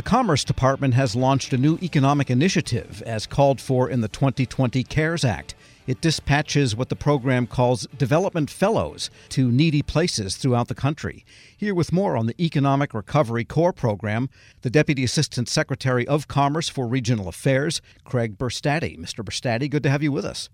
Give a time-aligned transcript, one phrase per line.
[0.00, 4.82] The Commerce Department has launched a new economic initiative as called for in the 2020
[4.82, 5.54] CARES Act.
[5.86, 11.26] It dispatches what the program calls development fellows to needy places throughout the country.
[11.54, 14.30] Here with more on the Economic Recovery Corps program,
[14.62, 18.98] the Deputy Assistant Secretary of Commerce for Regional Affairs, Craig Buerstatte.
[18.98, 19.22] Mr.
[19.22, 20.48] Buerstatte, good to have you with us.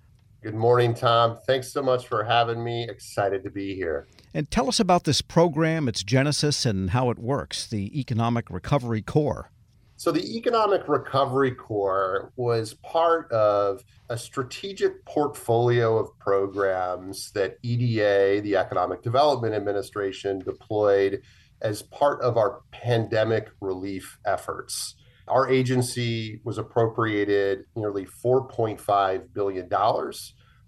[0.47, 1.39] Good morning, Tom.
[1.45, 2.89] Thanks so much for having me.
[2.89, 4.07] Excited to be here.
[4.33, 9.03] And tell us about this program, its genesis, and how it works, the Economic Recovery
[9.03, 9.51] Corps.
[9.97, 18.41] So, the Economic Recovery Corps was part of a strategic portfolio of programs that EDA,
[18.41, 21.23] the Economic Development Administration, deployed
[21.61, 24.95] as part of our pandemic relief efforts.
[25.29, 29.69] Our agency was appropriated nearly $4.5 billion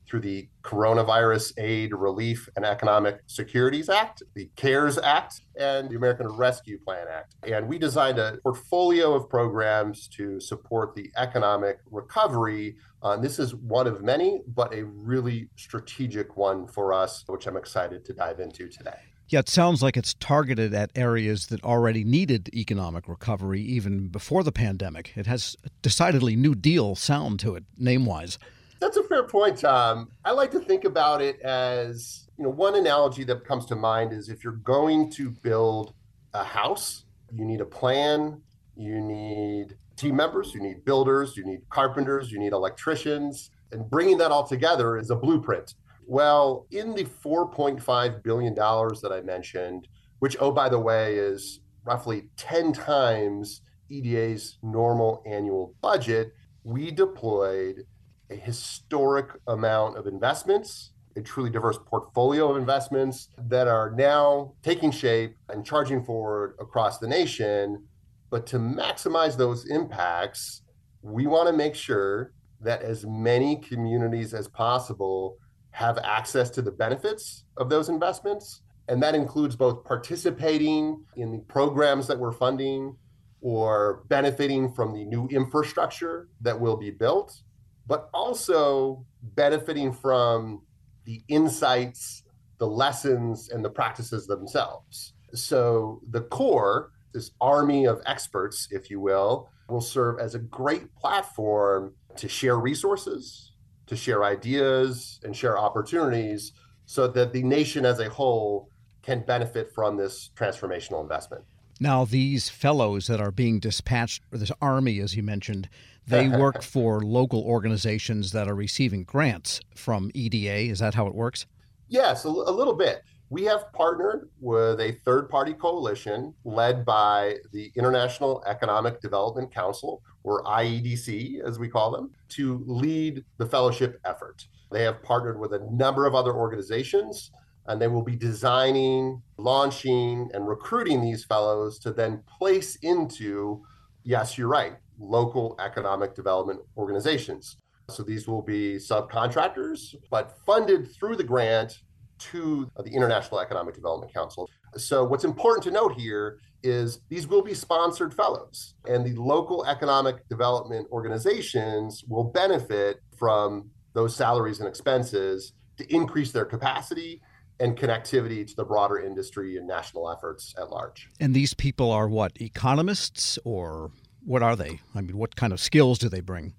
[0.09, 6.29] through the Coronavirus Aid, Relief, and Economic Securities Act, the CARES Act, and the American
[6.29, 7.35] Rescue Plan Act.
[7.43, 12.77] And we designed a portfolio of programs to support the economic recovery.
[13.03, 17.57] Uh, this is one of many, but a really strategic one for us, which I'm
[17.57, 18.99] excited to dive into today.
[19.29, 24.43] Yeah, it sounds like it's targeted at areas that already needed economic recovery even before
[24.43, 25.13] the pandemic.
[25.17, 28.39] It has decidedly New Deal sound to it, name wise.
[28.81, 30.11] That's a fair point, Tom.
[30.25, 34.13] I like to think about it as you know, one analogy that comes to mind
[34.13, 35.93] is if you're going to build
[36.33, 38.41] a house, you need a plan,
[38.77, 44.17] you need team members, you need builders, you need carpenters, you need electricians, and bringing
[44.19, 45.75] that all together is a blueprint.
[46.11, 49.89] Well, in the $4.5 billion that I mentioned,
[50.21, 56.33] which, oh, by the way, is roughly 10 times EDA's normal annual budget,
[56.65, 57.85] we deployed
[58.31, 64.91] a historic amount of investments, a truly diverse portfolio of investments that are now taking
[64.91, 67.85] shape and charging forward across the nation.
[68.31, 70.63] But to maximize those impacts,
[71.03, 75.37] we want to make sure that as many communities as possible
[75.79, 78.63] have access to the benefits of those investments.
[78.89, 82.97] And that includes both participating in the programs that we're funding
[83.41, 87.43] or benefiting from the new infrastructure that will be built,
[87.87, 90.63] but also benefiting from
[91.05, 92.25] the insights,
[92.59, 95.13] the lessons, and the practices themselves.
[95.33, 100.93] So the core, this army of experts, if you will, will serve as a great
[100.97, 103.53] platform to share resources,
[103.89, 106.53] to share ideas and share opportunities
[106.87, 108.71] so that the nation as a whole
[109.03, 111.45] can benefit from this transformational investment.
[111.81, 115.69] Now, these fellows that are being dispatched, or this army, as you mentioned,
[116.07, 120.71] they work for local organizations that are receiving grants from EDA.
[120.71, 121.47] Is that how it works?
[121.89, 123.03] Yes, a, a little bit.
[123.31, 130.03] We have partnered with a third party coalition led by the International Economic Development Council,
[130.29, 134.47] or IEDC, as we call them, to lead the fellowship effort.
[134.71, 137.31] They have partnered with a number of other organizations,
[137.67, 143.63] and they will be designing, launching, and recruiting these fellows to then place into,
[144.05, 147.57] yes, you're right, local economic development organizations.
[147.89, 151.81] So these will be subcontractors, but funded through the grant
[152.19, 154.49] to uh, the International Economic Development Council.
[154.77, 159.65] So, what's important to note here is these will be sponsored fellows, and the local
[159.67, 167.21] economic development organizations will benefit from those salaries and expenses to increase their capacity
[167.61, 171.09] and connectivity to the broader industry and national efforts at large.
[171.21, 173.91] And these people are what, economists or
[174.25, 174.81] what are they?
[174.95, 176.55] I mean, what kind of skills do they bring?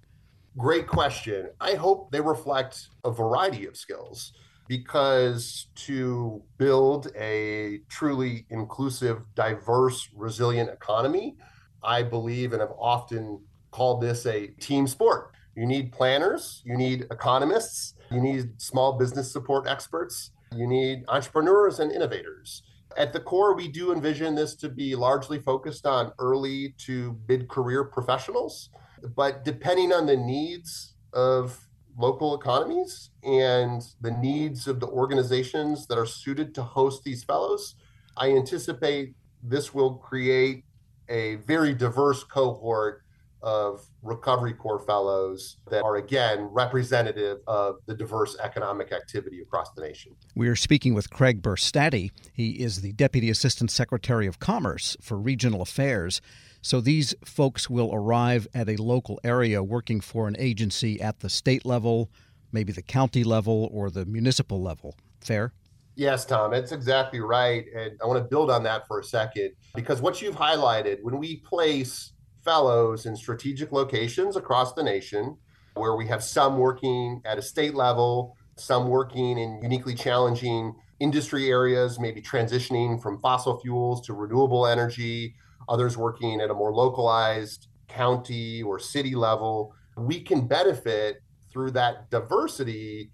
[0.58, 1.50] Great question.
[1.62, 4.34] I hope they reflect a variety of skills
[4.70, 11.36] because to build a truly inclusive, diverse, resilient economy,
[11.84, 13.42] I believe and have often
[13.72, 15.32] called this a team sport.
[15.56, 21.80] You need planners, you need economists, you need small business support experts, you need entrepreneurs
[21.80, 22.62] and innovators.
[22.96, 27.50] At the core, we do envision this to be largely focused on early to mid
[27.50, 28.70] career professionals.
[29.16, 31.69] But depending on the needs of
[32.00, 37.76] local economies and the needs of the organizations that are suited to host these fellows,
[38.16, 40.64] I anticipate this will create
[41.10, 43.04] a very diverse cohort
[43.42, 49.82] of Recovery Corps fellows that are again representative of the diverse economic activity across the
[49.82, 50.14] nation.
[50.36, 52.12] We are speaking with Craig Buerstatte.
[52.34, 56.22] He is the Deputy Assistant Secretary of Commerce for Regional Affairs.
[56.62, 61.30] So these folks will arrive at a local area working for an agency at the
[61.30, 62.10] state level,
[62.52, 64.96] maybe the county level, or the municipal level.
[65.22, 65.54] Fair?
[65.96, 67.66] Yes, Tom, it's exactly right.
[67.76, 71.18] And I want to build on that for a second because what you've highlighted, when
[71.18, 72.14] we place
[72.44, 75.38] fellows in strategic locations across the nation,
[75.76, 81.50] where we have some working at a state level, some working in uniquely challenging industry
[81.50, 85.36] areas, maybe transitioning from fossil fuels to renewable energy,
[85.70, 89.74] others working at a more localized county or city level.
[89.98, 91.22] We can benefit
[91.52, 93.12] through that diversity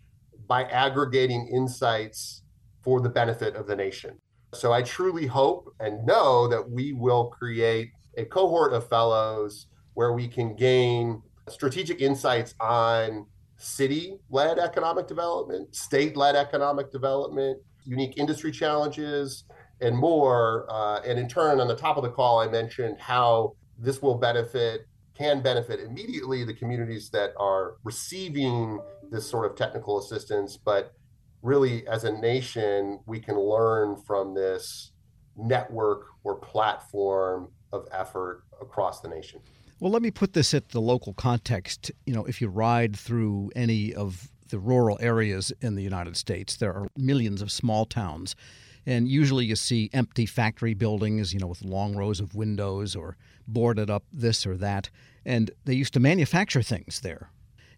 [0.48, 2.44] by aggregating insights
[2.82, 4.20] for the benefit of the nation.
[4.54, 10.14] So I truly hope and know that we will create a cohort of fellows where
[10.14, 13.26] we can gain strategic insights on
[13.58, 19.46] city led economic development, state led economic development, unique industry challenges,
[19.82, 20.66] and more.
[20.70, 24.16] Uh, and in turn, on the top of the call, I mentioned how this will
[24.16, 24.88] benefit,
[25.18, 28.80] can benefit immediately the communities that are receiving
[29.12, 30.94] this sort of technical assistance, but
[31.42, 34.92] really as a nation, we can learn from this
[35.38, 39.40] network or platform of effort across the nation.
[39.80, 41.92] Well, let me put this at the local context.
[42.06, 46.56] You know, if you ride through any of the rural areas in the United States,
[46.56, 48.36] there are millions of small towns.
[48.86, 53.18] And usually you see empty factory buildings, you know, with long rows of windows or
[53.48, 54.90] boarded up this or that.
[55.26, 57.32] And they used to manufacture things there,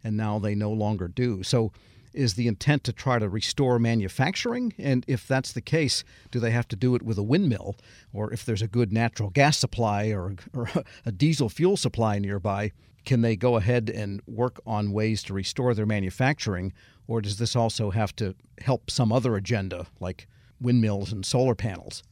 [0.03, 1.43] and now they no longer do.
[1.43, 1.71] So
[2.17, 4.73] is the intent to try to restore manufacturing?
[4.77, 7.75] And if that's the case, do they have to do it with a windmill?
[8.11, 10.69] Or if there's a good natural gas supply or, or
[11.05, 12.71] a diesel fuel supply nearby,
[13.05, 16.73] can they go ahead and work on ways to restore their manufacturing?
[17.07, 20.27] Or does this also have to help some other agenda like
[20.59, 22.03] windmills and solar panels?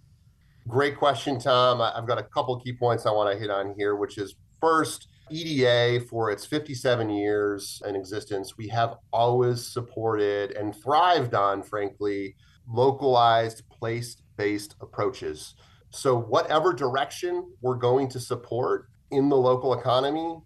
[0.68, 1.81] Great question, Tom.
[1.81, 5.07] I've got a couple key points I want to hit on here, which is first,
[5.31, 12.36] EDA, for its 57 years in existence, we have always supported and thrived on, frankly,
[12.68, 15.56] localized, place based approaches.
[15.89, 20.39] So, whatever direction we're going to support in the local economy,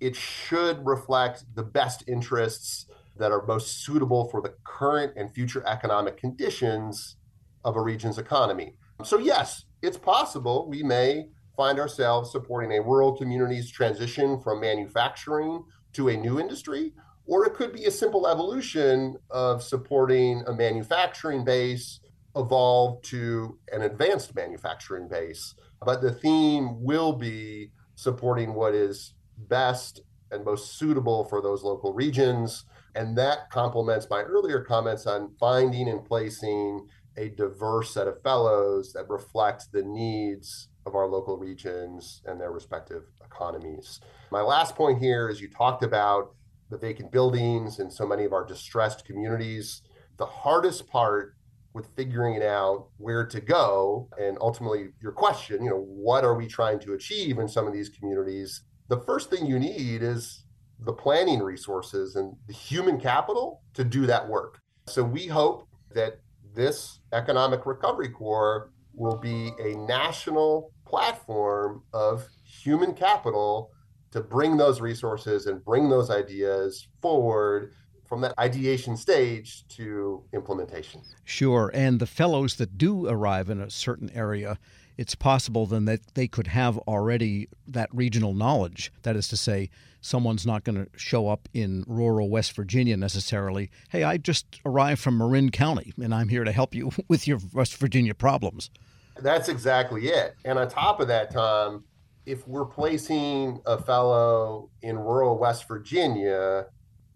[0.00, 5.62] it should reflect the best interests that are most suitable for the current and future
[5.66, 7.16] economic conditions
[7.64, 8.76] of a region's economy.
[9.04, 15.64] So, yes, it's possible we may find ourselves supporting a rural community's transition from manufacturing
[15.92, 16.92] to a new industry,
[17.26, 22.00] or it could be a simple evolution of supporting a manufacturing base
[22.36, 25.54] evolve to an advanced manufacturing base.
[25.84, 31.92] But the theme will be supporting what is best and most suitable for those local
[31.92, 32.64] regions.
[32.94, 36.86] And that complements my earlier comments on finding and placing
[37.16, 42.52] a diverse set of fellows that reflect the needs of our local regions and their
[42.52, 44.00] respective economies.
[44.30, 46.34] My last point here is you talked about
[46.70, 49.82] the vacant buildings and so many of our distressed communities.
[50.18, 51.34] The hardest part
[51.72, 56.46] with figuring out where to go and ultimately your question, you know, what are we
[56.46, 58.62] trying to achieve in some of these communities?
[58.88, 60.44] The first thing you need is
[60.80, 64.60] the planning resources and the human capital to do that work.
[64.86, 66.20] So we hope that
[66.54, 73.72] this economic recovery corps will be a national platform of human capital
[74.12, 77.72] to bring those resources and bring those ideas forward
[78.08, 81.02] from that ideation stage to implementation.
[81.24, 81.72] Sure.
[81.74, 84.56] And the fellows that do arrive in a certain area,
[84.96, 88.92] it's possible then that they could have already that regional knowledge.
[89.02, 89.70] That is to say,
[90.00, 93.68] someone's not going to show up in rural West Virginia necessarily.
[93.88, 97.40] Hey, I just arrived from Marin County and I'm here to help you with your
[97.52, 98.70] West Virginia problems.
[99.16, 100.34] That's exactly it.
[100.44, 101.84] And on top of that, Tom,
[102.26, 106.66] if we're placing a fellow in rural West Virginia,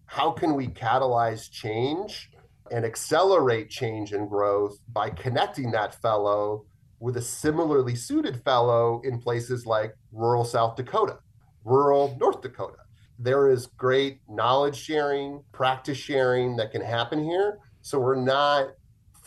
[0.06, 2.30] how can we catalyze change
[2.70, 6.64] and accelerate change and growth by connecting that fellow
[7.00, 11.18] with a similarly suited fellow in places like rural South Dakota,
[11.64, 12.78] rural North Dakota?
[13.18, 17.58] There is great knowledge sharing, practice sharing that can happen here.
[17.80, 18.68] So we're not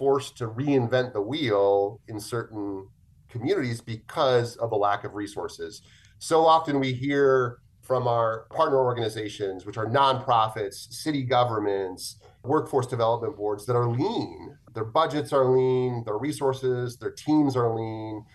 [0.01, 2.88] forced to reinvent the wheel in certain
[3.29, 5.84] communities because of a lack of resources.
[6.17, 13.38] So often we hear from our partner organizations, which are nonprofits, city governments, workforce development
[13.38, 14.58] boards that are lean.
[14.74, 18.25] Their budgets are lean, their resources, their teams are lean,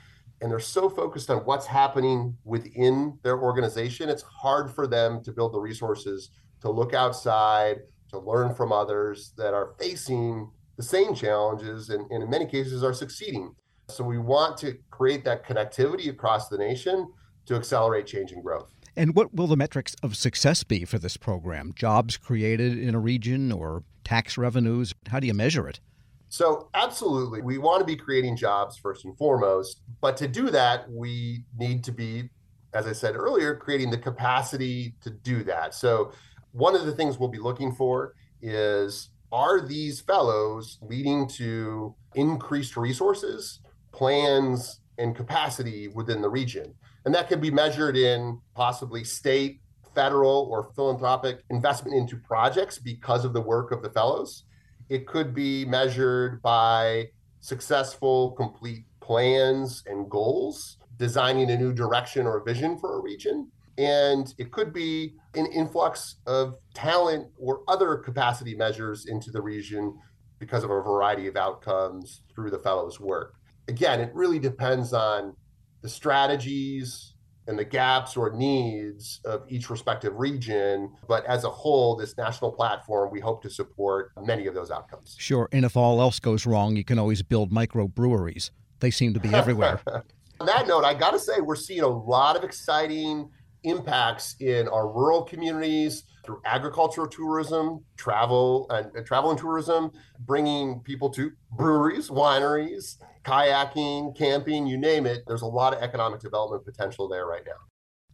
[0.40, 4.08] and they're so focused on what's happening within their organization.
[4.08, 6.30] It's hard for them to build the resources
[6.60, 7.78] to look outside,
[8.10, 12.82] to learn from others that are facing the same challenges and, and in many cases
[12.82, 13.54] are succeeding.
[13.88, 17.12] So we want to create that connectivity across the nation
[17.46, 18.72] to accelerate change and growth.
[18.96, 21.72] And what will the metrics of success be for this program?
[21.76, 24.94] Jobs created in a region or tax revenues?
[25.08, 25.80] How do you measure it?
[26.28, 29.80] So, absolutely, we want to be creating jobs first and foremost.
[30.00, 32.30] But to do that, we need to be,
[32.74, 35.74] as I said earlier, creating the capacity to do that.
[35.74, 36.12] So,
[36.52, 42.76] one of the things we'll be looking for is are these fellows leading to increased
[42.76, 43.60] resources,
[43.92, 46.74] plans, and capacity within the region?
[47.04, 49.60] And that can be measured in possibly state,
[49.94, 54.44] federal, or philanthropic investment into projects because of the work of the fellows.
[54.88, 62.42] It could be measured by successful, complete plans and goals, designing a new direction or
[62.44, 63.50] vision for a region.
[63.78, 69.98] And it could be an influx of talent or other capacity measures into the region
[70.38, 73.34] because of a variety of outcomes through the fellows' work.
[73.68, 75.34] Again, it really depends on
[75.82, 77.14] the strategies
[77.48, 80.92] and the gaps or needs of each respective region.
[81.08, 85.16] But as a whole, this national platform, we hope to support many of those outcomes.
[85.18, 85.48] Sure.
[85.52, 88.50] And if all else goes wrong, you can always build microbreweries.
[88.80, 89.80] They seem to be everywhere.
[90.40, 93.30] On that note, I got to say, we're seeing a lot of exciting
[93.66, 100.80] impacts in our rural communities through agricultural tourism, travel and uh, travel and tourism, bringing
[100.80, 105.22] people to breweries, wineries, kayaking, camping, you name it.
[105.26, 107.52] There's a lot of economic development potential there right now.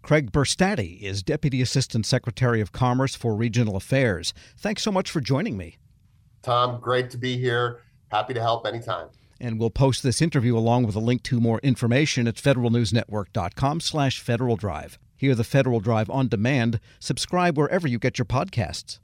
[0.03, 4.35] Craig Buerstatte is Deputy Assistant Secretary of Commerce for Regional Affairs.
[4.59, 5.79] Thanks so much for joining me.
[6.43, 7.83] Tom, great to be here.
[8.11, 9.09] Happy to help anytime.
[9.41, 14.21] And we'll post this interview along with a link to more information at federalnewsnetwork.com slash
[14.21, 14.99] Federal Drive.
[15.23, 16.81] Hear the Federal Drive on demand.
[16.99, 18.99] Subscribe wherever you get your podcasts.